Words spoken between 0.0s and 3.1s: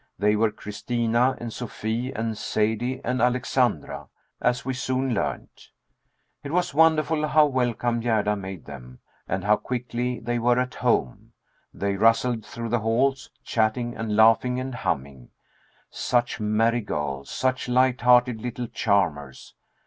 They were Christina and Sophie and Sadie